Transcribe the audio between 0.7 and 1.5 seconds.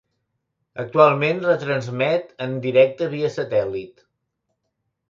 Actualment